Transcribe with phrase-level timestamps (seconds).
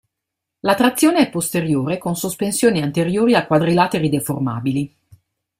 [0.61, 4.95] La trazione è posteriore con sospensioni anteriori a quadrilateri deformabili.